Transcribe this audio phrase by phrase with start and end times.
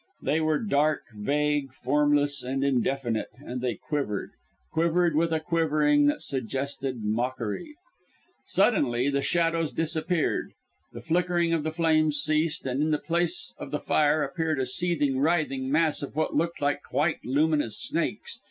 [0.23, 4.31] They were dark, vague, formless and indefinite, and they quivered
[4.73, 7.75] quivered with a quivering that suggested mockery.
[8.43, 10.53] Suddenly the shadows disappeared;
[10.91, 14.65] the flickering of the flames ceased; and in the place of the fire appeared a
[14.65, 18.39] seething, writhing mass of what looked like white luminous snakes.